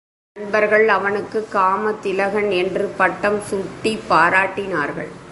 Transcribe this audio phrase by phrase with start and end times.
[0.39, 5.11] நண்பர்கள் அவனுக்குக் காமதிலகன் என்று பட்டம் சூட்டிப் பாராட்டினார்கள்.